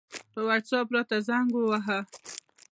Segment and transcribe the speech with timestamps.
[0.33, 1.99] په وټساپ راته زنګ ووهه